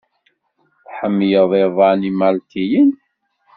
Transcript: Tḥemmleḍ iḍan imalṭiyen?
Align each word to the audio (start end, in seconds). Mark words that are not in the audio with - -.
Tḥemmleḍ 0.87 1.51
iḍan 1.63 2.01
imalṭiyen? 2.09 2.89